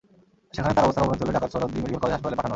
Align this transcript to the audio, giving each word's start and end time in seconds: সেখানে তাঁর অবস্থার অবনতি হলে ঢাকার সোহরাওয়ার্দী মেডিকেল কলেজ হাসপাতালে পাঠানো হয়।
সেখানে 0.55 0.73
তাঁর 0.75 0.85
অবস্থার 0.85 1.05
অবনতি 1.05 1.23
হলে 1.25 1.35
ঢাকার 1.37 1.49
সোহরাওয়ার্দী 1.51 1.81
মেডিকেল 1.81 2.01
কলেজ 2.01 2.13
হাসপাতালে 2.15 2.37
পাঠানো 2.37 2.45
হয়। 2.47 2.49